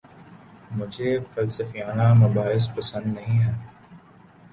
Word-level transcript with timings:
مجھے 0.71 1.09
فلسفیانہ 1.33 2.07
مباحث 2.13 2.69
پسند 2.75 3.13
نہیں 3.15 3.39
ہیں 3.39 3.53